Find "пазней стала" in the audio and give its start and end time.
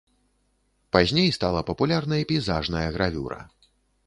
0.97-1.61